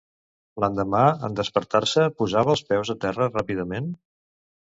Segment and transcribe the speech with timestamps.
[0.61, 3.93] L'endemà en despertar-se, posava els peus a terra ràpidament?